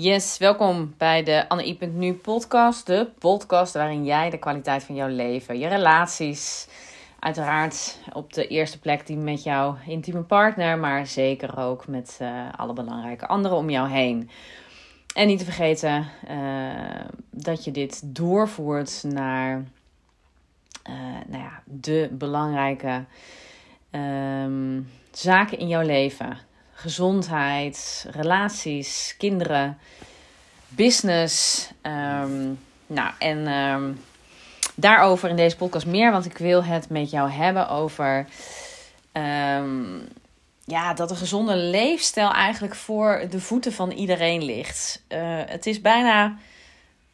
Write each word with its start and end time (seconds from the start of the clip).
Yes, 0.00 0.38
welkom 0.38 0.94
bij 0.96 1.22
de 1.22 1.48
Anne.nu 1.48 2.14
podcast. 2.14 2.86
De 2.86 3.08
podcast 3.18 3.74
waarin 3.74 4.04
jij 4.04 4.30
de 4.30 4.38
kwaliteit 4.38 4.84
van 4.84 4.94
jouw 4.94 5.08
leven, 5.08 5.58
je 5.58 5.68
relaties, 5.68 6.68
uiteraard 7.18 7.98
op 8.12 8.32
de 8.32 8.46
eerste 8.46 8.78
plek 8.78 9.06
die 9.06 9.16
met 9.16 9.42
jouw 9.42 9.76
intieme 9.86 10.22
partner, 10.22 10.78
maar 10.78 11.06
zeker 11.06 11.58
ook 11.58 11.86
met 11.86 12.18
uh, 12.22 12.48
alle 12.56 12.72
belangrijke 12.72 13.26
anderen 13.26 13.56
om 13.56 13.70
jou 13.70 13.88
heen. 13.88 14.30
En 15.14 15.26
niet 15.26 15.38
te 15.38 15.44
vergeten 15.44 16.06
uh, 16.30 17.04
dat 17.30 17.64
je 17.64 17.70
dit 17.70 18.14
doorvoert 18.16 19.02
naar 19.06 19.64
uh, 20.90 20.94
nou 21.26 21.42
ja, 21.42 21.62
de 21.64 22.08
belangrijke 22.12 23.04
um, 23.90 24.90
zaken 25.10 25.58
in 25.58 25.68
jouw 25.68 25.82
leven 25.82 26.46
gezondheid, 26.78 28.06
relaties, 28.10 29.14
kinderen, 29.18 29.78
business. 30.68 31.68
Um, 31.82 32.58
nou, 32.86 33.12
en 33.18 33.48
um, 33.52 34.00
daarover 34.74 35.28
in 35.28 35.36
deze 35.36 35.56
podcast 35.56 35.86
meer, 35.86 36.10
want 36.10 36.24
ik 36.24 36.38
wil 36.38 36.64
het 36.64 36.88
met 36.88 37.10
jou 37.10 37.30
hebben 37.30 37.68
over. 37.68 38.26
Um, 39.12 40.08
ja, 40.64 40.94
dat 40.94 41.10
een 41.10 41.16
gezonde 41.16 41.56
leefstijl 41.56 42.32
eigenlijk 42.32 42.74
voor 42.74 43.26
de 43.30 43.40
voeten 43.40 43.72
van 43.72 43.90
iedereen 43.90 44.44
ligt. 44.44 45.02
Uh, 45.08 45.18
het 45.46 45.66
is 45.66 45.80
bijna 45.80 46.36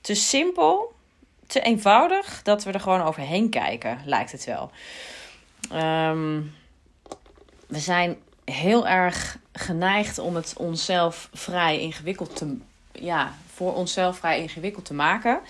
te 0.01 0.15
simpel, 0.15 0.95
te 1.47 1.61
eenvoudig 1.61 2.43
dat 2.43 2.65
we 2.65 2.73
er 2.73 2.81
gewoon 2.81 3.03
overheen 3.03 3.51
kijken, 3.51 3.99
lijkt 4.05 4.33
het 4.33 4.45
wel. 4.45 4.71
we 7.67 7.79
zijn 7.79 8.17
heel 8.45 8.87
erg 8.87 9.39
geneigd 9.53 10.19
om 10.19 10.35
het 10.35 10.55
onszelf 10.57 11.29
vrij 11.33 11.81
ingewikkeld 11.81 12.37
te, 12.37 12.57
ja, 12.93 13.35
voor 13.55 13.75
onszelf 13.75 14.19
vrij 14.19 14.41
ingewikkeld 14.41 14.85
te 14.85 14.95
maken. 14.95 15.41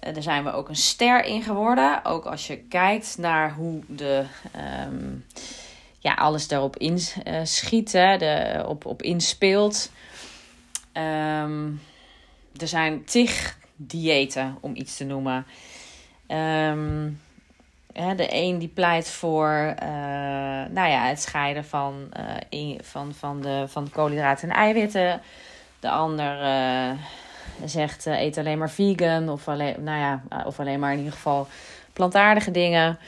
Uh, 0.00 0.14
daar 0.14 0.22
zijn 0.22 0.44
we 0.44 0.52
ook 0.52 0.68
een 0.68 0.76
ster 0.76 1.24
in 1.24 1.42
geworden. 1.42 2.04
Ook 2.04 2.24
als 2.24 2.46
je 2.46 2.56
kijkt 2.56 3.18
naar 3.18 3.54
hoe 3.54 3.82
de, 3.86 4.24
um, 4.86 5.24
ja, 5.98 6.14
alles 6.14 6.48
daarop 6.48 6.76
inschiet, 6.76 7.94
uh, 7.94 8.18
de, 8.18 8.64
op, 8.66 8.84
op 8.84 9.02
inspeelt. 9.02 9.90
Um, 10.92 11.80
er 12.56 12.68
zijn 12.68 13.04
tig 13.04 13.58
diëten, 13.76 14.56
om 14.60 14.76
iets 14.76 14.96
te 14.96 15.04
noemen. 15.04 15.46
Um, 16.28 17.20
de 17.94 18.26
een 18.28 18.58
die 18.58 18.68
pleit 18.68 19.10
voor 19.10 19.74
uh, 19.82 19.88
nou 20.70 20.88
ja, 20.88 21.06
het 21.06 21.22
scheiden 21.22 21.64
van, 21.64 22.08
in, 22.48 22.78
van, 22.82 23.14
van, 23.14 23.40
de, 23.40 23.64
van 23.68 23.90
koolhydraten 23.90 24.48
en 24.48 24.56
eiwitten. 24.56 25.20
De 25.80 25.90
ander 25.90 26.42
uh, 26.42 26.90
zegt 27.64 28.06
eet 28.06 28.38
alleen 28.38 28.58
maar 28.58 28.70
vegan 28.70 29.28
of 29.28 29.48
alleen, 29.48 29.74
nou 29.78 29.98
ja, 29.98 30.22
of 30.44 30.60
alleen 30.60 30.80
maar 30.80 30.92
in 30.92 30.98
ieder 30.98 31.12
geval 31.12 31.46
plantaardige 31.92 32.50
dingen. 32.50 32.98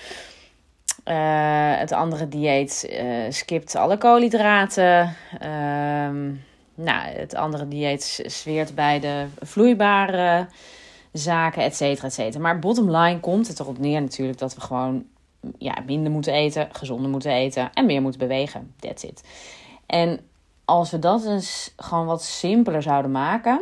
het 1.79 1.92
andere 1.92 2.29
dieet 2.29 2.97
skipt 3.29 3.75
alle 3.75 3.98
koolhydraten. 3.98 5.17
Ehm, 5.39 6.33
nou, 6.75 7.09
het 7.17 7.34
andere 7.34 7.69
dieet 7.69 8.23
zweert 8.27 8.75
bij 8.75 9.01
de 9.01 9.27
vloeibare 9.42 10.47
zaken, 11.19 11.62
et 11.62 11.77
cetera, 11.77 12.06
et 12.06 12.12
cetera. 12.12 12.42
Maar 12.42 12.59
bottom 12.59 12.97
line 12.97 13.20
komt 13.20 13.48
het 13.48 13.61
erop 13.61 13.78
neer 13.78 14.00
natuurlijk 14.00 14.39
dat 14.39 14.55
we 14.55 14.61
gewoon 14.61 15.05
ja, 15.58 15.75
minder 15.86 16.12
moeten 16.12 16.33
eten, 16.33 16.69
gezonder 16.73 17.11
moeten 17.11 17.31
eten 17.31 17.73
en 17.73 17.86
meer 17.86 18.03
moeten 18.03 18.20
bewegen. 18.20 18.75
That's 18.78 19.03
it. 19.03 19.23
En 19.86 20.20
als 20.64 20.91
we 20.91 20.98
dat 20.98 21.25
eens 21.25 21.73
gewoon 21.77 22.06
wat 22.06 22.23
simpeler 22.23 22.83
zouden 22.83 23.11
maken, 23.11 23.61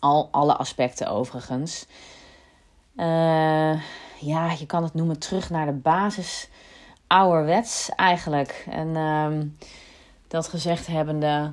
al 0.00 0.28
alle 0.30 0.56
aspecten 0.56 1.06
overigens, 1.06 1.86
uh, 2.96 3.82
ja, 4.18 4.50
je 4.58 4.66
kan 4.66 4.82
het 4.82 4.94
noemen 4.94 5.18
terug 5.18 5.50
naar 5.50 5.66
de 5.66 5.72
basis, 5.72 6.48
ouderwets 7.06 7.90
eigenlijk. 7.96 8.66
En 8.70 8.96
um, 8.96 9.58
dat 10.28 10.48
gezegd 10.48 10.86
hebbende, 10.86 11.52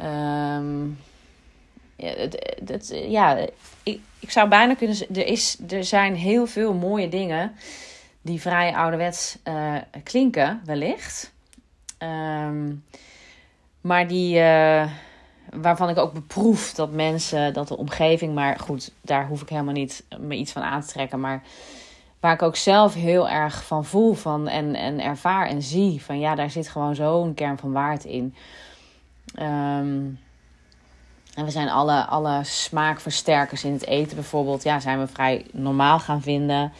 um, 0.00 0.98
het, 1.96 2.58
het, 2.66 2.94
ja, 3.06 3.38
ik, 3.82 4.00
ik 4.18 4.30
zou 4.30 4.48
bijna 4.48 4.74
kunnen 4.74 4.96
er, 5.14 5.26
is, 5.26 5.58
er 5.68 5.84
zijn 5.84 6.14
heel 6.14 6.46
veel 6.46 6.74
mooie 6.74 7.08
dingen 7.08 7.52
die 8.22 8.40
vrij 8.40 8.74
ouderwets 8.74 9.38
uh, 9.44 9.74
klinken, 10.02 10.60
wellicht. 10.64 11.32
Um, 11.98 12.84
maar 13.80 14.08
die, 14.08 14.38
uh, 14.38 14.90
waarvan 15.50 15.88
ik 15.88 15.98
ook 15.98 16.12
beproef 16.12 16.72
dat 16.72 16.92
mensen, 16.92 17.52
dat 17.52 17.68
de 17.68 17.76
omgeving, 17.76 18.34
maar 18.34 18.58
goed, 18.58 18.92
daar 19.00 19.26
hoef 19.26 19.42
ik 19.42 19.48
helemaal 19.48 19.72
niet 19.72 20.04
me 20.18 20.34
iets 20.34 20.52
van 20.52 20.62
aan 20.62 20.80
te 20.80 20.86
trekken. 20.86 21.20
Maar 21.20 21.42
waar 22.20 22.32
ik 22.32 22.42
ook 22.42 22.56
zelf 22.56 22.94
heel 22.94 23.28
erg 23.28 23.64
van 23.64 23.84
voel 23.84 24.14
van 24.14 24.48
en, 24.48 24.74
en 24.74 25.00
ervaar 25.00 25.46
en 25.46 25.62
zie 25.62 26.02
van 26.02 26.18
ja, 26.18 26.34
daar 26.34 26.50
zit 26.50 26.68
gewoon 26.68 26.94
zo'n 26.94 27.34
kern 27.34 27.58
van 27.58 27.72
waarde 27.72 28.12
in. 28.12 28.34
Um, 29.40 30.18
en 31.34 31.44
we 31.44 31.50
zijn 31.50 31.68
alle, 31.68 32.04
alle 32.04 32.40
smaakversterkers 32.44 33.64
in 33.64 33.72
het 33.72 33.86
eten 33.86 34.14
bijvoorbeeld, 34.14 34.62
ja, 34.62 34.80
zijn 34.80 34.98
we 34.98 35.06
vrij 35.06 35.46
normaal 35.52 35.98
gaan 35.98 36.22
vinden. 36.22 36.72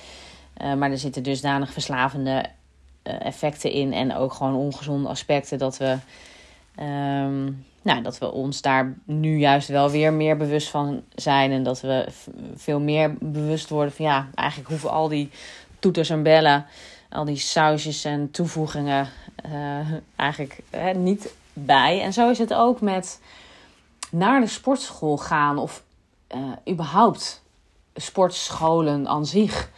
Uh, 0.62 0.74
maar 0.74 0.90
er 0.90 0.98
zitten 0.98 1.22
dusdanig 1.22 1.72
verslavende 1.72 2.44
uh, 3.04 3.24
effecten 3.24 3.70
in 3.70 3.92
en 3.92 4.14
ook 4.14 4.32
gewoon 4.32 4.54
ongezonde 4.54 5.08
aspecten 5.08 5.58
dat 5.58 5.76
we, 5.76 5.96
um, 6.80 7.64
nou, 7.82 8.02
dat 8.02 8.18
we 8.18 8.32
ons 8.32 8.60
daar 8.60 8.94
nu 9.04 9.38
juist 9.38 9.68
wel 9.68 9.90
weer 9.90 10.12
meer 10.12 10.36
bewust 10.36 10.68
van 10.68 11.02
zijn. 11.14 11.50
En 11.50 11.62
dat 11.62 11.80
we 11.80 12.06
veel 12.54 12.80
meer 12.80 13.14
bewust 13.20 13.68
worden 13.68 13.92
van 13.92 14.04
ja, 14.04 14.28
eigenlijk 14.34 14.68
hoeven 14.68 14.90
al 14.90 15.08
die 15.08 15.30
toeters 15.78 16.10
en 16.10 16.22
bellen, 16.22 16.66
al 17.10 17.24
die 17.24 17.36
sausjes 17.36 18.04
en 18.04 18.30
toevoegingen 18.30 19.08
uh, 19.46 19.96
eigenlijk 20.16 20.62
niet 20.94 21.34
bij. 21.52 22.00
En 22.00 22.12
zo 22.12 22.30
is 22.30 22.38
het 22.38 22.54
ook 22.54 22.80
met 22.80 23.20
naar 24.12 24.40
de 24.40 24.46
sportschool 24.46 25.16
gaan 25.16 25.58
of 25.58 25.84
uh, 26.34 26.52
überhaupt 26.68 27.42
sportscholen 27.94 29.08
aan 29.08 29.26
zich. 29.26 29.70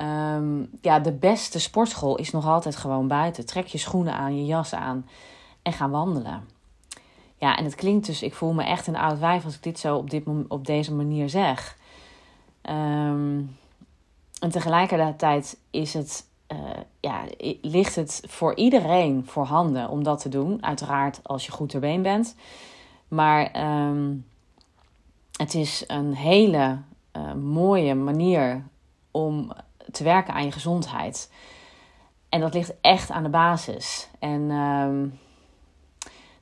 Um, 0.00 0.70
ja, 0.80 0.98
de 0.98 1.12
beste 1.12 1.60
sportschool 1.60 2.16
is 2.16 2.30
nog 2.30 2.46
altijd 2.46 2.76
gewoon 2.76 3.08
buiten. 3.08 3.46
Trek 3.46 3.66
je 3.66 3.78
schoenen 3.78 4.14
aan, 4.14 4.36
je 4.36 4.44
jas 4.44 4.74
aan 4.74 5.08
en 5.62 5.72
ga 5.72 5.88
wandelen. 5.88 6.48
Ja, 7.38 7.56
en 7.56 7.64
het 7.64 7.74
klinkt 7.74 8.06
dus, 8.06 8.22
ik 8.22 8.34
voel 8.34 8.52
me 8.52 8.64
echt 8.64 8.86
een 8.86 8.96
oud 8.96 9.18
wijf 9.18 9.44
als 9.44 9.54
ik 9.54 9.62
dit 9.62 9.78
zo 9.78 9.96
op, 9.96 10.10
dit, 10.10 10.24
op 10.48 10.66
deze 10.66 10.94
manier 10.94 11.28
zeg. 11.28 11.76
Um, 12.70 13.56
en 14.40 14.50
tegelijkertijd 14.50 15.58
is 15.70 15.94
het, 15.94 16.26
uh, 16.52 16.58
ja, 17.00 17.20
ligt 17.60 17.94
het 17.94 18.22
voor 18.26 18.56
iedereen 18.56 19.26
voorhanden 19.26 19.88
om 19.88 20.02
dat 20.02 20.20
te 20.20 20.28
doen. 20.28 20.64
Uiteraard 20.64 21.20
als 21.22 21.46
je 21.46 21.52
goed 21.52 21.68
ter 21.68 21.80
been 21.80 22.02
bent. 22.02 22.34
Maar 23.14 23.50
um, 23.86 24.26
het 25.36 25.54
is 25.54 25.84
een 25.86 26.14
hele 26.14 26.78
uh, 27.16 27.32
mooie 27.32 27.94
manier 27.94 28.62
om 29.10 29.52
te 29.90 30.04
werken 30.04 30.34
aan 30.34 30.44
je 30.44 30.52
gezondheid. 30.52 31.30
En 32.28 32.40
dat 32.40 32.54
ligt 32.54 32.72
echt 32.80 33.10
aan 33.10 33.22
de 33.22 33.28
basis. 33.28 34.08
En 34.18 34.50
um, 34.50 35.18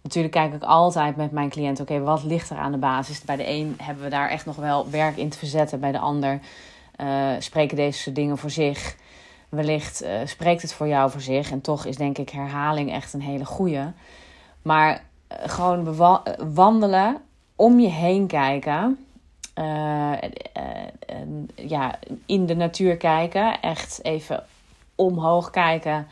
natuurlijk 0.02 0.34
kijk 0.34 0.54
ik 0.54 0.62
altijd 0.62 1.16
met 1.16 1.30
mijn 1.30 1.48
cliënt: 1.48 1.80
oké, 1.80 2.00
wat 2.00 2.24
ligt 2.24 2.50
er 2.50 2.58
aan 2.58 2.72
de 2.72 2.78
basis? 2.78 3.22
Bij 3.22 3.36
de 3.36 3.48
een 3.48 3.74
hebben 3.82 4.04
we 4.04 4.10
daar 4.10 4.28
echt 4.28 4.46
nog 4.46 4.56
wel 4.56 4.90
werk 4.90 5.16
in 5.16 5.28
te 5.28 5.38
verzetten. 5.38 5.80
Bij 5.80 5.92
de 5.92 5.98
ander 5.98 6.40
uh, 7.00 7.30
spreken 7.38 7.76
deze 7.76 8.12
dingen 8.12 8.38
voor 8.38 8.50
zich. 8.50 8.96
Wellicht 9.48 10.02
uh, 10.02 10.20
spreekt 10.24 10.62
het 10.62 10.72
voor 10.72 10.88
jou 10.88 11.10
voor 11.10 11.20
zich. 11.20 11.50
En 11.50 11.60
toch 11.60 11.84
is 11.84 11.96
denk 11.96 12.18
ik 12.18 12.30
herhaling 12.30 12.92
echt 12.92 13.12
een 13.12 13.22
hele 13.22 13.44
goede. 13.44 13.92
Maar 14.62 15.10
gewoon 15.46 15.96
wandelen, 16.54 17.16
om 17.56 17.80
je 17.80 17.88
heen 17.88 18.26
kijken. 18.26 19.06
Uh, 19.58 20.12
ja, 21.54 21.98
in 22.26 22.46
de 22.46 22.56
natuur 22.56 22.96
kijken. 22.96 23.60
Echt 23.60 24.04
even 24.04 24.44
omhoog 24.94 25.50
kijken 25.50 26.06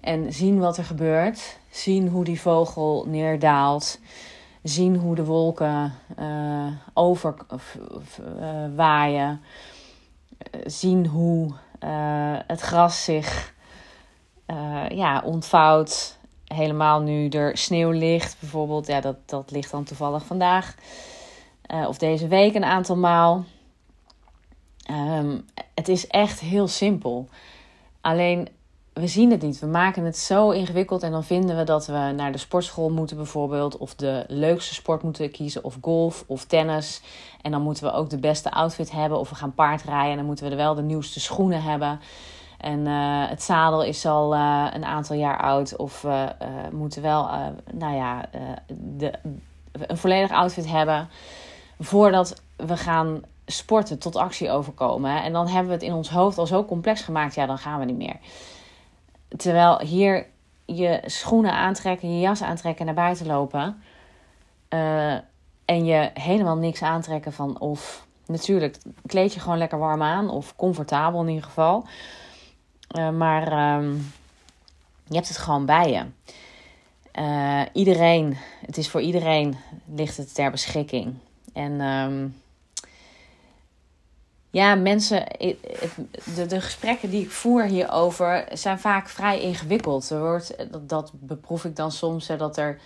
en 0.00 0.32
zien 0.32 0.58
wat 0.58 0.76
er 0.76 0.84
gebeurt. 0.84 1.58
Zien 1.70 2.08
hoe 2.08 2.24
die 2.24 2.40
vogel 2.40 3.04
neerdaalt. 3.08 3.98
Zien 4.62 4.96
hoe 4.96 5.14
de 5.14 5.24
wolken 5.24 5.92
uh, 6.18 6.66
over 6.94 7.34
waaien. 8.74 9.40
Zien 10.66 11.06
hoe 11.06 11.50
het 12.46 12.60
gras 12.60 13.04
zich 13.04 13.54
ja, 14.88 15.22
ontvouwt 15.24 16.18
helemaal 16.54 17.00
nu 17.00 17.28
er 17.28 17.56
sneeuw 17.56 17.90
ligt, 17.90 18.36
bijvoorbeeld, 18.40 18.86
ja, 18.86 19.00
dat, 19.00 19.16
dat 19.26 19.50
ligt 19.50 19.70
dan 19.70 19.84
toevallig 19.84 20.24
vandaag 20.24 20.74
uh, 21.72 21.88
of 21.88 21.98
deze 21.98 22.28
week 22.28 22.54
een 22.54 22.64
aantal 22.64 22.96
maal. 22.96 23.44
Um, 24.90 25.44
het 25.74 25.88
is 25.88 26.06
echt 26.06 26.40
heel 26.40 26.68
simpel. 26.68 27.28
Alleen 28.00 28.48
we 28.92 29.06
zien 29.06 29.30
het 29.30 29.42
niet. 29.42 29.58
We 29.58 29.66
maken 29.66 30.04
het 30.04 30.18
zo 30.18 30.50
ingewikkeld 30.50 31.02
en 31.02 31.10
dan 31.10 31.24
vinden 31.24 31.56
we 31.56 31.64
dat 31.64 31.86
we 31.86 32.12
naar 32.16 32.32
de 32.32 32.38
sportschool 32.38 32.90
moeten 32.90 33.16
bijvoorbeeld. 33.16 33.76
Of 33.76 33.94
de 33.94 34.24
leukste 34.28 34.74
sport 34.74 35.02
moeten 35.02 35.30
kiezen. 35.30 35.64
Of 35.64 35.78
golf 35.80 36.24
of 36.26 36.44
tennis. 36.44 37.00
En 37.42 37.50
dan 37.50 37.62
moeten 37.62 37.84
we 37.84 37.92
ook 37.92 38.10
de 38.10 38.18
beste 38.18 38.50
outfit 38.50 38.90
hebben. 38.90 39.18
Of 39.18 39.28
we 39.28 39.34
gaan 39.34 39.54
paardrijden 39.54 40.10
en 40.10 40.16
dan 40.16 40.26
moeten 40.26 40.44
we 40.44 40.50
er 40.50 40.56
wel 40.56 40.74
de 40.74 40.82
nieuwste 40.82 41.20
schoenen 41.20 41.62
hebben. 41.62 42.00
En 42.62 42.86
uh, 42.86 43.28
het 43.28 43.42
zadel 43.42 43.82
is 43.82 44.06
al 44.06 44.34
uh, 44.34 44.66
een 44.72 44.84
aantal 44.84 45.16
jaar 45.16 45.40
oud. 45.40 45.76
Of 45.76 46.02
we 46.02 46.34
uh, 46.42 46.48
moeten 46.72 47.02
wel, 47.02 47.28
nou 47.72 47.94
ja, 47.94 48.24
de, 48.68 49.12
een 49.72 49.96
volledig 49.96 50.30
outfit 50.30 50.68
hebben. 50.68 51.08
Voordat 51.80 52.42
we 52.56 52.76
gaan 52.76 53.22
sporten 53.46 53.98
tot 53.98 54.16
actie 54.16 54.50
overkomen. 54.50 55.22
En 55.22 55.32
dan 55.32 55.46
hebben 55.46 55.66
we 55.66 55.72
het 55.72 55.82
in 55.82 55.92
ons 55.92 56.10
hoofd 56.10 56.38
al 56.38 56.46
zo 56.46 56.64
complex 56.64 57.02
gemaakt. 57.02 57.34
Ja, 57.34 57.46
dan 57.46 57.58
gaan 57.58 57.78
we 57.78 57.84
niet 57.84 57.96
meer. 57.96 58.16
Terwijl 59.36 59.80
hier 59.80 60.26
je 60.64 61.00
schoenen 61.04 61.52
aantrekken, 61.52 62.14
je 62.14 62.20
jas 62.20 62.42
aantrekken, 62.42 62.86
naar 62.86 62.94
buiten 62.94 63.26
lopen. 63.26 63.82
En 65.64 65.84
je 65.84 66.10
helemaal 66.14 66.56
niks 66.56 66.82
aantrekken 66.82 67.32
van 67.32 67.60
of 67.60 68.06
natuurlijk 68.26 68.78
kleed 69.06 69.34
je 69.34 69.40
gewoon 69.40 69.58
lekker 69.58 69.78
warm 69.78 70.02
aan 70.02 70.30
of 70.30 70.56
comfortabel 70.56 71.20
in 71.20 71.28
ieder 71.28 71.44
geval. 71.44 71.86
Uh, 72.92 73.10
maar 73.10 73.76
um, 73.78 74.12
je 75.04 75.14
hebt 75.14 75.28
het 75.28 75.38
gewoon 75.38 75.66
bij 75.66 75.90
je. 75.90 76.04
Uh, 77.18 77.62
iedereen, 77.72 78.36
het 78.66 78.76
is 78.76 78.88
voor 78.88 79.00
iedereen 79.00 79.56
ligt 79.86 80.16
het 80.16 80.34
ter 80.34 80.50
beschikking. 80.50 81.14
En 81.52 81.80
um, 81.80 82.36
ja, 84.50 84.74
mensen, 84.74 85.26
de, 86.34 86.46
de 86.48 86.60
gesprekken 86.60 87.10
die 87.10 87.22
ik 87.22 87.30
voer 87.30 87.64
hierover 87.64 88.48
zijn 88.52 88.78
vaak 88.78 89.08
vrij 89.08 89.40
ingewikkeld. 89.40 90.10
Er 90.10 90.20
wordt, 90.20 90.54
dat, 90.80 91.12
beproef 91.14 91.64
ik 91.64 91.76
dan 91.76 91.92
soms, 91.92 92.26
dat 92.26 92.56
er. 92.56 92.80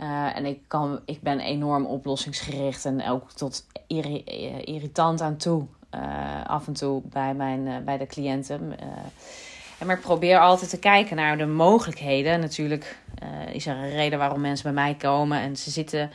Uh, 0.00 0.36
en 0.36 0.46
ik, 0.46 0.60
kan, 0.66 1.00
ik 1.04 1.20
ben 1.20 1.40
enorm 1.40 1.86
oplossingsgericht 1.86 2.84
en 2.84 3.08
ook 3.08 3.32
tot 3.32 3.66
irri 3.86 4.24
irritant 4.64 5.20
aan 5.20 5.36
toe. 5.36 5.66
Uh, 5.94 6.44
af 6.44 6.66
en 6.66 6.72
toe 6.72 7.02
bij, 7.04 7.34
mijn, 7.34 7.66
uh, 7.66 7.76
bij 7.84 7.98
de 7.98 8.06
cliënten. 8.06 8.78
en 9.78 9.86
maar 9.86 9.96
ik 9.96 10.02
probeer 10.02 10.38
altijd 10.38 10.70
te 10.70 10.78
kijken 10.78 11.16
naar 11.16 11.38
de 11.38 11.46
mogelijkheden. 11.46 12.40
Natuurlijk 12.40 12.98
is 13.52 13.66
er 13.66 13.76
een 13.76 13.90
reden 13.90 14.18
waarom 14.18 14.40
mensen 14.40 14.74
bij 14.74 14.84
mij 14.84 14.94
komen. 14.94 15.40
En 15.40 15.56
ze 15.56 15.70
zitten 15.70 16.10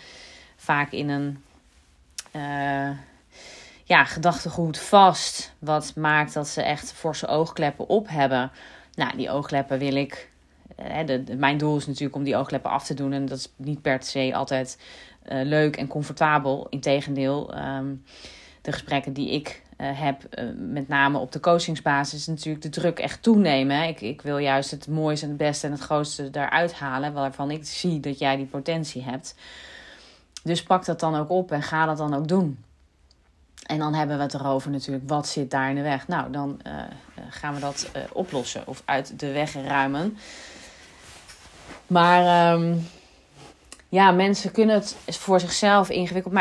vaak 0.55 0.91
in 0.91 1.09
een 1.09 1.43
ja, 3.83 4.05
gedachtegoed 4.05 4.77
vast. 4.77 5.53
Wat 5.59 5.95
maakt 5.95 6.33
dat 6.33 6.47
ze 6.47 6.61
echt 6.61 6.93
forse 6.93 7.27
oogkleppen 7.27 7.87
op 7.87 8.07
hebben. 8.09 8.51
Nou, 8.95 9.17
die 9.17 9.29
oogkleppen 9.29 9.79
wil 9.79 9.95
ik. 9.95 10.29
Mijn 11.37 11.57
doel 11.57 11.77
is 11.77 11.87
natuurlijk 11.87 12.15
om 12.15 12.23
die 12.23 12.35
oogkleppen 12.35 12.71
af 12.71 12.85
te 12.85 12.93
doen. 12.93 13.13
En 13.13 13.25
dat 13.25 13.37
is 13.37 13.51
niet 13.55 13.81
per 13.81 14.03
se 14.03 14.31
altijd 14.33 14.77
leuk 15.29 15.75
en 15.75 15.87
comfortabel. 15.87 16.67
Integendeel, 16.69 17.57
um, 17.57 18.03
de 18.61 18.71
gesprekken 18.71 19.13
die 19.13 19.31
ik 19.31 19.61
uh, 19.77 19.99
heb, 19.99 20.39
uh, 20.39 20.49
met 20.57 20.87
name 20.87 21.17
op 21.17 21.31
de 21.31 21.39
coachingsbasis, 21.39 22.27
natuurlijk 22.27 22.63
de 22.63 22.69
druk 22.69 22.99
echt 22.99 23.23
toenemen. 23.23 23.87
Ik, 23.87 24.01
ik 24.01 24.21
wil 24.21 24.37
juist 24.37 24.71
het 24.71 24.87
mooiste 24.87 25.25
en 25.25 25.31
het 25.31 25.39
beste 25.39 25.65
en 25.65 25.71
het 25.71 25.81
grootste 25.81 26.29
daaruit 26.29 26.73
halen. 26.73 27.13
Waarvan 27.13 27.51
ik 27.51 27.65
zie 27.65 27.99
dat 27.99 28.19
jij 28.19 28.35
die 28.35 28.45
potentie 28.45 29.03
hebt. 29.03 29.35
Dus 30.43 30.63
pak 30.63 30.85
dat 30.85 30.99
dan 30.99 31.15
ook 31.15 31.29
op 31.29 31.51
en 31.51 31.61
ga 31.61 31.85
dat 31.85 31.97
dan 31.97 32.13
ook 32.13 32.27
doen. 32.27 32.63
En 33.65 33.79
dan 33.79 33.93
hebben 33.93 34.17
we 34.17 34.23
het 34.23 34.33
erover 34.33 34.71
natuurlijk, 34.71 35.09
wat 35.09 35.27
zit 35.27 35.51
daar 35.51 35.69
in 35.69 35.75
de 35.75 35.81
weg? 35.81 36.07
Nou, 36.07 36.31
dan 36.31 36.59
uh, 36.67 36.73
gaan 37.29 37.53
we 37.53 37.59
dat 37.59 37.91
oplossen 38.11 38.67
of 38.67 38.81
uit 38.85 39.19
de 39.19 39.31
weg 39.31 39.53
ruimen. 39.53 40.17
Maar 41.87 42.53
um, 42.53 42.87
ja, 43.91 44.11
mensen 44.11 44.51
kunnen 44.51 44.75
het 44.75 44.95
voor 45.17 45.39
zichzelf 45.39 45.89
ingewikkeld 45.89 46.33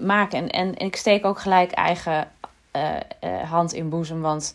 maken. 0.00 0.38
En, 0.38 0.48
en, 0.50 0.74
en 0.74 0.86
ik 0.86 0.96
steek 0.96 1.24
ook 1.24 1.38
gelijk 1.38 1.72
eigen 1.72 2.30
uh, 2.72 3.50
hand 3.50 3.72
in 3.72 3.88
boezem. 3.88 4.20
Want 4.20 4.54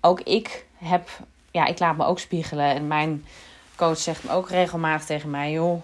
ook 0.00 0.20
ik 0.20 0.66
heb, 0.76 1.08
ja, 1.50 1.66
ik 1.66 1.78
laat 1.78 1.96
me 1.96 2.04
ook 2.04 2.18
spiegelen. 2.18 2.64
En 2.64 2.86
mijn 2.86 3.24
coach 3.76 3.98
zegt 3.98 4.24
me 4.24 4.30
ook 4.30 4.48
regelmatig 4.48 5.06
tegen 5.06 5.30
mij: 5.30 5.50
joh, 5.50 5.82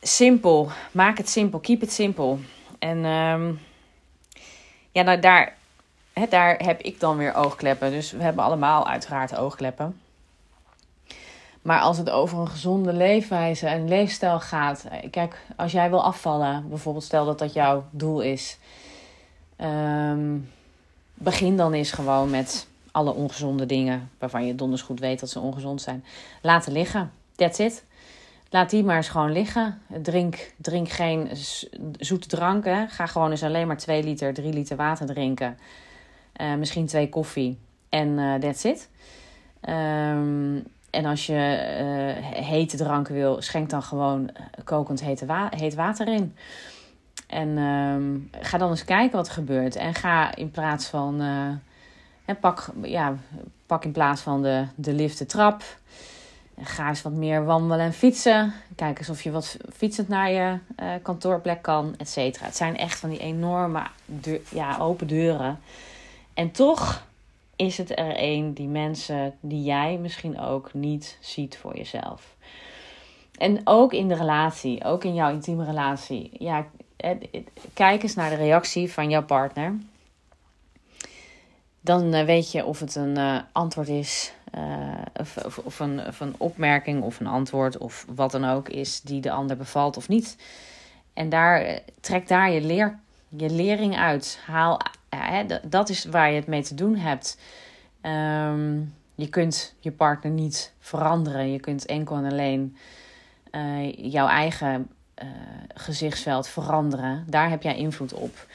simpel, 0.00 0.70
maak 0.92 1.18
het 1.18 1.28
simpel, 1.28 1.58
keep 1.58 1.82
it 1.82 1.92
simpel. 1.92 2.38
En 2.78 3.04
um, 3.04 3.60
ja, 4.92 5.02
nou, 5.02 5.20
daar, 5.20 5.56
daar 6.28 6.56
heb 6.56 6.80
ik 6.80 7.00
dan 7.00 7.16
weer 7.16 7.34
oogkleppen. 7.34 7.90
Dus 7.90 8.10
we 8.10 8.22
hebben 8.22 8.44
allemaal 8.44 8.88
uiteraard 8.88 9.36
oogkleppen. 9.36 10.00
Maar 11.62 11.80
als 11.80 11.98
het 11.98 12.10
over 12.10 12.38
een 12.38 12.48
gezonde 12.48 12.92
leefwijze 12.92 13.66
en 13.66 13.88
leefstijl 13.88 14.40
gaat. 14.40 14.84
Eh, 14.90 15.10
kijk, 15.10 15.46
als 15.56 15.72
jij 15.72 15.90
wil 15.90 16.04
afvallen, 16.04 16.68
bijvoorbeeld 16.68 17.04
stel 17.04 17.24
dat 17.24 17.38
dat 17.38 17.52
jouw 17.52 17.84
doel 17.90 18.20
is. 18.20 18.58
Um, 19.56 20.48
begin 21.14 21.56
dan 21.56 21.72
eens 21.72 21.92
gewoon 21.92 22.30
met 22.30 22.66
alle 22.92 23.14
ongezonde 23.14 23.66
dingen 23.66 24.10
waarvan 24.18 24.46
je 24.46 24.54
donders 24.54 24.82
goed 24.82 25.00
weet 25.00 25.20
dat 25.20 25.30
ze 25.30 25.40
ongezond 25.40 25.82
zijn. 25.82 26.04
Laten 26.42 26.72
liggen. 26.72 27.12
That's 27.36 27.58
it. 27.58 27.84
Laat 28.50 28.70
die 28.70 28.84
maar 28.84 28.96
eens 28.96 29.08
gewoon 29.08 29.32
liggen. 29.32 29.82
Drink, 30.02 30.52
drink 30.56 30.88
geen 30.88 31.28
zoete 31.98 32.28
dranken. 32.28 32.88
Ga 32.88 33.06
gewoon 33.06 33.30
eens 33.30 33.42
alleen 33.42 33.66
maar 33.66 33.76
2 33.76 34.02
liter, 34.02 34.34
3 34.34 34.52
liter 34.52 34.76
water 34.76 35.06
drinken. 35.06 35.58
Uh, 36.40 36.54
misschien 36.54 36.86
twee 36.86 37.08
koffie. 37.08 37.58
En 37.88 38.08
uh, 38.08 38.34
that's 38.34 38.64
it. 38.64 38.88
Um, 39.68 40.64
en 40.90 41.04
als 41.04 41.26
je 41.26 41.34
uh, 41.34 42.26
hete 42.44 42.76
dranken 42.76 43.14
wil, 43.14 43.42
schenk 43.42 43.70
dan 43.70 43.82
gewoon 43.82 44.30
kokend 44.64 45.00
hete 45.00 45.48
heet 45.50 45.74
water 45.74 46.08
in. 46.08 46.34
En 47.26 47.58
um, 47.58 48.30
ga 48.40 48.58
dan 48.58 48.70
eens 48.70 48.84
kijken 48.84 49.16
wat 49.16 49.26
er 49.26 49.32
gebeurt. 49.32 49.76
En 49.76 49.94
ga 49.94 50.36
in 50.36 50.50
plaats 50.50 50.86
van. 50.86 51.22
pak, 52.40 52.70
ja, 52.82 53.14
pak 53.66 53.84
in 53.84 53.92
plaats 53.92 54.20
van 54.20 54.42
de, 54.42 54.64
de 54.74 54.92
lift 54.92 55.18
de 55.18 55.26
trap. 55.26 55.62
Ga 56.62 56.88
eens 56.88 57.02
wat 57.02 57.12
meer 57.12 57.44
wandelen 57.44 57.84
en 57.84 57.92
fietsen. 57.92 58.52
Kijk 58.74 58.98
eens 58.98 59.10
of 59.10 59.22
je 59.22 59.30
wat 59.30 59.56
fietsend 59.72 60.08
naar 60.08 60.30
je 60.30 60.58
kantoorplek 61.02 61.62
kan, 61.62 61.94
et 61.98 62.08
cetera. 62.08 62.44
Het 62.46 62.56
zijn 62.56 62.76
echt 62.76 62.98
van 62.98 63.10
die 63.10 63.18
enorme 63.18 63.82
ja, 64.48 64.76
open 64.78 65.06
deuren. 65.06 65.58
En 66.34 66.50
toch 66.50 67.02
is 67.60 67.78
het 67.78 67.98
er 67.98 68.14
een 68.16 68.54
die 68.54 68.68
mensen, 68.68 69.34
die 69.40 69.62
jij 69.62 69.98
misschien 69.98 70.38
ook 70.40 70.74
niet 70.74 71.18
ziet 71.20 71.56
voor 71.56 71.76
jezelf. 71.76 72.36
En 73.38 73.60
ook 73.64 73.92
in 73.92 74.08
de 74.08 74.14
relatie, 74.14 74.84
ook 74.84 75.04
in 75.04 75.14
jouw 75.14 75.30
intieme 75.30 75.64
relatie. 75.64 76.30
Ja, 76.38 76.66
kijk 77.74 78.02
eens 78.02 78.14
naar 78.14 78.30
de 78.30 78.36
reactie 78.36 78.92
van 78.92 79.10
jouw 79.10 79.24
partner. 79.24 79.74
Dan 81.80 82.14
eh, 82.14 82.24
weet 82.24 82.52
je 82.52 82.64
of 82.64 82.80
het 82.80 82.94
een 82.94 83.18
uh, 83.18 83.40
antwoord 83.52 83.88
is 83.88 84.32
uh, 84.54 85.02
of, 85.20 85.58
of, 85.64 85.80
een, 85.80 86.06
of 86.06 86.20
een 86.20 86.34
opmerking 86.38 87.02
of 87.02 87.20
een 87.20 87.26
antwoord 87.26 87.78
of 87.78 88.06
wat 88.14 88.30
dan 88.30 88.44
ook 88.44 88.68
is 88.68 89.00
die 89.00 89.20
de 89.20 89.30
ander 89.30 89.56
bevalt 89.56 89.96
of 89.96 90.08
niet. 90.08 90.36
En 91.12 91.28
daar, 91.28 91.80
trek 92.00 92.28
daar 92.28 92.50
je, 92.50 92.60
leer, 92.60 92.98
je 93.28 93.50
lering 93.50 93.96
uit. 93.96 94.40
Haal, 94.46 94.80
hè, 95.16 95.44
dat 95.62 95.88
is 95.88 96.04
waar 96.04 96.30
je 96.30 96.36
het 96.36 96.46
mee 96.46 96.62
te 96.62 96.74
doen 96.74 96.96
hebt. 96.96 97.38
Um, 98.02 98.94
je 99.14 99.28
kunt 99.28 99.74
je 99.78 99.92
partner 99.92 100.32
niet 100.32 100.72
veranderen. 100.78 101.52
Je 101.52 101.60
kunt 101.60 101.86
enkel 101.86 102.16
en 102.16 102.24
alleen 102.24 102.76
uh, 103.52 103.92
jouw 104.12 104.26
eigen 104.26 104.88
uh, 105.22 105.28
gezichtsveld 105.74 106.48
veranderen. 106.48 107.24
Daar 107.28 107.50
heb 107.50 107.62
jij 107.62 107.76
invloed 107.76 108.12
op. 108.12 108.46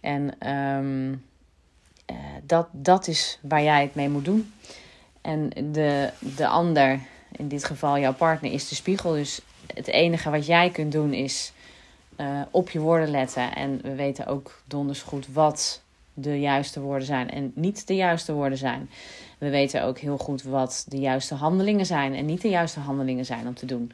En 0.00 0.50
um, 0.50 1.10
uh, 2.10 2.16
dat, 2.42 2.68
dat 2.72 3.06
is 3.06 3.38
waar 3.42 3.62
jij 3.62 3.82
het 3.82 3.94
mee 3.94 4.08
moet 4.08 4.24
doen. 4.24 4.52
En 5.20 5.48
de, 5.72 6.10
de 6.36 6.46
ander, 6.46 6.98
in 7.32 7.48
dit 7.48 7.64
geval 7.64 7.98
jouw 7.98 8.14
partner, 8.14 8.52
is 8.52 8.68
de 8.68 8.74
spiegel. 8.74 9.12
Dus 9.12 9.40
het 9.74 9.86
enige 9.86 10.30
wat 10.30 10.46
jij 10.46 10.70
kunt 10.70 10.92
doen 10.92 11.12
is 11.12 11.52
uh, 12.16 12.40
op 12.50 12.70
je 12.70 12.80
woorden 12.80 13.10
letten. 13.10 13.54
En 13.54 13.80
we 13.82 13.94
weten 13.94 14.26
ook 14.26 14.60
donders 14.64 15.02
goed 15.02 15.26
wat 15.32 15.82
de 16.14 16.40
juiste 16.40 16.80
woorden 16.80 17.06
zijn 17.06 17.30
en 17.30 17.52
niet 17.54 17.86
de 17.86 17.94
juiste 17.94 18.32
woorden 18.32 18.58
zijn. 18.58 18.90
We 19.38 19.50
weten 19.50 19.84
ook 19.84 19.98
heel 19.98 20.18
goed 20.18 20.42
wat 20.42 20.84
de 20.88 20.98
juiste 20.98 21.34
handelingen 21.34 21.86
zijn 21.86 22.14
en 22.14 22.24
niet 22.24 22.42
de 22.42 22.48
juiste 22.48 22.80
handelingen 22.80 23.24
zijn 23.24 23.46
om 23.46 23.54
te 23.54 23.66
doen. 23.66 23.92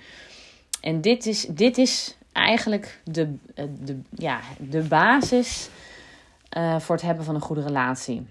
En 0.81 1.01
dit 1.01 1.27
is, 1.27 1.47
dit 1.49 1.79
is 1.79 2.17
eigenlijk 2.33 3.01
de, 3.05 3.35
eh, 3.55 3.65
de, 3.81 3.99
ja, 4.11 4.41
de 4.59 4.83
basis 4.83 5.69
uh, 6.57 6.81
voor 6.81 6.95
het 6.95 7.05
hebben 7.05 7.25
van 7.25 7.35
een 7.35 7.41
goede 7.41 7.63
relatie 7.63 8.27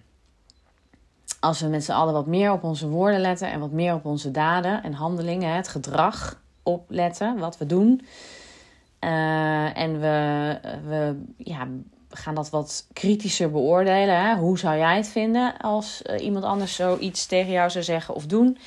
als 1.40 1.62
we 1.62 1.68
met 1.68 1.84
z'n 1.84 1.92
allen 1.92 2.14
wat 2.14 2.28
meer 2.28 2.52
op 2.52 2.64
onze 2.64 2.88
woorden 2.88 3.20
letten 3.20 3.52
en 3.52 3.60
wat 3.60 3.72
meer 3.72 3.94
op 3.94 4.06
onze 4.06 4.32
daden 4.32 4.84
en 4.84 4.94
handelingen, 4.94 5.56
het 5.56 5.68
gedrag 5.68 6.42
opletten, 6.64 7.38
wat 7.38 7.58
we 7.58 7.66
doen. 7.66 8.02
Uh, 9.00 9.78
en 9.78 10.00
we, 10.00 10.60
we 10.88 11.22
ja, 11.38 11.68
gaan 12.10 12.36
dat 12.36 12.50
wat 12.50 12.88
kritischer 12.94 13.52
beoordelen. 13.52 14.20
Hè? 14.26 14.36
Hoe 14.36 14.60
zou 14.60 14.78
jij 14.78 14.96
het 14.96 15.08
vinden 15.08 15.58
als 15.58 16.02
uh, 16.06 16.24
iemand 16.24 16.44
anders 16.44 16.76
zoiets 16.76 17.26
tegen 17.26 17.52
jou 17.52 17.70
zou 17.70 17.84
zeggen 17.84 18.16
of 18.16 18.26
doen? 18.26 18.58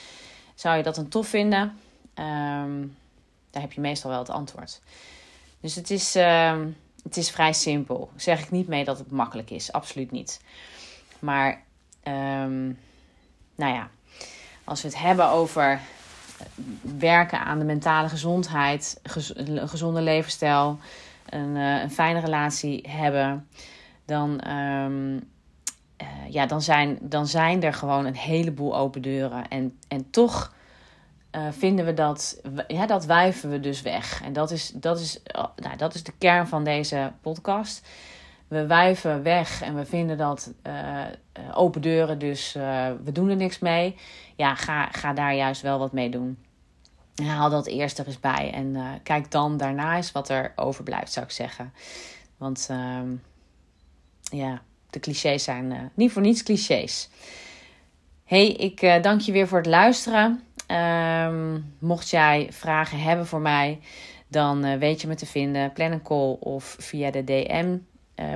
Zou 0.55 0.77
je 0.77 0.83
dat 0.83 0.95
dan 0.95 1.09
tof 1.09 1.29
vinden? 1.29 1.63
Um, 2.15 2.97
daar 3.51 3.63
heb 3.63 3.73
je 3.73 3.81
meestal 3.81 4.11
wel 4.11 4.19
het 4.19 4.31
antwoord. 4.31 4.81
Dus 5.61 5.75
het 5.75 5.91
is, 5.91 6.17
uh, 6.17 6.61
het 7.03 7.17
is 7.17 7.31
vrij 7.31 7.53
simpel. 7.53 8.11
Zeg 8.17 8.41
ik 8.43 8.51
niet 8.51 8.69
mee 8.69 8.85
dat 8.85 8.99
het 8.99 9.11
makkelijk 9.11 9.51
is, 9.51 9.73
absoluut 9.73 10.11
niet. 10.11 10.41
Maar, 11.19 11.63
um, 12.05 12.79
nou 13.55 13.75
ja, 13.75 13.91
als 14.65 14.83
we 14.83 14.89
het 14.89 14.99
hebben 14.99 15.29
over 15.29 15.81
werken 16.99 17.45
aan 17.45 17.59
de 17.59 17.65
mentale 17.65 18.09
gezondheid, 18.09 19.01
een 19.35 19.69
gezonde 19.69 20.01
levensstijl, 20.01 20.79
een, 21.29 21.57
uh, 21.57 21.83
een 21.83 21.91
fijne 21.91 22.21
relatie 22.21 22.85
hebben, 22.89 23.49
dan, 24.05 24.51
um, 24.51 25.15
uh, 25.15 26.09
ja, 26.29 26.47
dan, 26.47 26.63
zijn, 26.63 26.99
dan 27.01 27.27
zijn 27.27 27.63
er 27.63 27.75
gewoon 27.75 28.05
een 28.05 28.17
heleboel 28.17 28.77
open 28.77 29.03
deuren. 29.03 29.49
En, 29.49 29.79
en 29.89 30.11
toch 30.11 30.55
uh, 31.37 31.43
vinden 31.51 31.85
we 31.85 31.95
dat, 31.95 32.41
ja, 32.69 32.87
dat 32.87 33.05
wijven 33.05 33.51
we 33.51 33.61
dus 33.61 33.83
weg. 33.83 34.23
En 34.23 34.33
dat 34.33 34.51
is, 34.51 34.73
dat, 34.75 35.01
is, 35.01 35.23
nou, 35.57 35.77
dat 35.77 35.95
is 35.95 36.03
de 36.03 36.13
kern 36.19 36.47
van 36.47 36.65
deze 36.65 37.13
podcast. 37.21 37.87
We 38.53 38.67
wijven 38.67 39.23
weg 39.23 39.63
en 39.63 39.75
we 39.75 39.85
vinden 39.85 40.19
dat 40.19 40.53
open 41.55 41.81
deuren, 41.81 42.19
dus 42.19 42.53
we 43.05 43.13
doen 43.13 43.29
er 43.29 43.37
niks 43.37 43.59
mee. 43.59 43.97
Ja, 44.37 44.55
ga, 44.55 44.87
ga 44.87 45.13
daar 45.13 45.35
juist 45.35 45.63
wel 45.63 45.79
wat 45.79 45.93
mee 45.93 46.11
doen 46.11 46.39
haal 47.15 47.51
dat 47.51 47.67
eerst 47.67 47.99
er 47.99 48.07
eens 48.07 48.21
bij. 48.21 48.51
En 48.55 48.77
kijk 49.03 49.31
dan 49.31 49.57
daarna 49.57 49.97
eens 49.97 50.13
wat 50.13 50.29
er 50.29 50.53
overblijft, 50.57 51.13
zou 51.13 51.27
ik 51.27 51.33
zeggen. 51.33 51.73
Want 52.37 52.69
uh, 52.71 53.01
ja, 54.23 54.63
de 54.91 55.01
clichés 55.01 55.45
zijn 55.45 55.91
niet 55.95 56.13
voor 56.13 56.23
niets 56.23 56.43
clichés. 56.43 57.09
hey, 58.25 58.49
ik 58.49 59.03
dank 59.03 59.21
je 59.21 59.33
weer 59.33 59.49
voor 59.49 59.59
het 59.59 59.67
luisteren. 59.67 60.43
Ehm, 60.67 61.61
mocht 61.79 62.11
jij 62.11 62.49
vragen 62.51 62.99
hebben 62.99 63.27
voor 63.27 63.41
mij, 63.41 63.81
dan 64.29 64.79
weet 64.79 65.01
je 65.01 65.07
me 65.07 65.15
te 65.15 65.27
vinden. 65.27 65.73
Plan 65.73 65.93
een 65.93 66.03
call 66.03 66.37
of 66.41 66.77
via 66.79 67.11
de 67.11 67.25
DM 67.25 67.77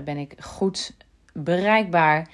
ben 0.04 0.16
ik 0.16 0.34
goed 0.40 0.92
bereikbaar. 1.32 2.28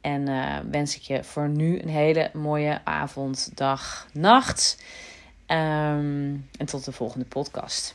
En 0.00 0.24
wens 0.70 0.96
ik 0.96 1.02
je 1.02 1.24
voor 1.24 1.48
nu 1.48 1.80
een 1.80 1.88
hele 1.88 2.30
mooie 2.32 2.80
avond, 2.84 3.50
dag, 3.54 4.06
nacht. 4.12 4.82
Um, 5.46 6.48
en 6.58 6.66
tot 6.66 6.84
de 6.84 6.92
volgende 6.92 7.24
podcast. 7.24 7.94